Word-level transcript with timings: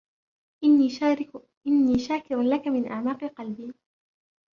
إني 1.67 1.99
شاكر 1.99 2.41
لك 2.41 2.67
من 2.67 2.87
أعماق 2.91 3.25
قلبي. 3.25 3.73